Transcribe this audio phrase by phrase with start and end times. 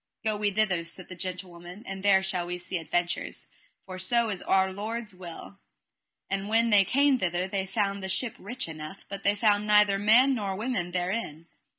[0.23, 3.45] Go we thither, said the gentlewoman, and there shall we see adventures,
[3.85, 5.59] for so is Our Lord's will.
[6.27, 9.99] And when they came thither they found the ship rich enough, but they found neither
[9.99, 11.45] man nor woman therein.